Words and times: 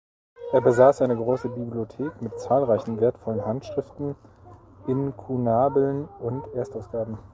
Er 0.51 0.61
besaß 0.61 1.03
eine 1.03 1.15
große 1.15 1.47
Bibliothek 1.49 2.23
mit 2.23 2.39
zahlreichen 2.39 2.99
wertvollen 2.99 3.45
Handschriften, 3.45 4.15
Inkunabeln 4.87 6.07
und 6.19 6.43
Erstausgaben. 6.55 7.19